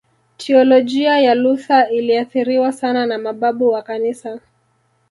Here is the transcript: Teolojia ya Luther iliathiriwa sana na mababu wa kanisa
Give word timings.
Teolojia 0.37 1.19
ya 1.19 1.35
Luther 1.35 1.87
iliathiriwa 1.93 2.71
sana 2.71 3.05
na 3.05 3.17
mababu 3.17 3.67
wa 3.67 3.81
kanisa 3.81 4.39